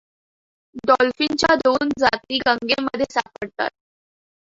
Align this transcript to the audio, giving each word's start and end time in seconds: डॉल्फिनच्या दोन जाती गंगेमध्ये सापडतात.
डॉल्फिनच्या 0.87 1.55
दोन 1.57 1.89
जाती 1.99 2.39
गंगेमध्ये 2.47 3.05
सापडतात. 3.11 3.69